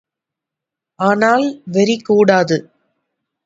[0.99, 1.45] ஆனால்
[1.65, 2.57] வெறி கூடாது.